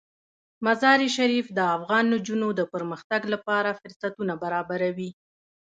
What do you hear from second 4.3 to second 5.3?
برابروي.